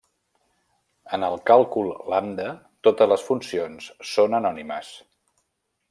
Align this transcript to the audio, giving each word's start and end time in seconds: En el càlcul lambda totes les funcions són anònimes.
En 1.17 1.25
el 1.27 1.37
càlcul 1.49 1.91
lambda 2.13 2.47
totes 2.89 3.13
les 3.13 3.29
funcions 3.29 3.93
són 4.15 4.39
anònimes. 4.43 4.95